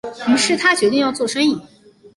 [0.27, 1.61] 於是他决定要做生意